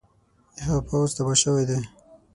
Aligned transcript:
د 0.55 0.57
هغه 0.67 0.81
پوځ 0.89 1.09
تباه 1.17 1.37
شوی 1.43 1.63
دی. 1.69 1.79